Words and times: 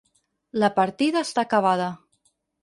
La 0.63 0.69
partida 0.79 1.23
està 1.27 1.45
acabada. 1.45 1.91